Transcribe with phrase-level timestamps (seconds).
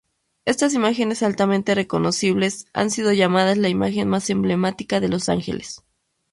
[0.45, 5.83] Estas imágenes altamente reconocibles han sido llamadas la "imagen más emblemática de Los Ángeles.